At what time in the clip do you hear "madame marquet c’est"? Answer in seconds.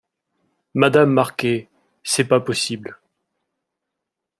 0.73-2.23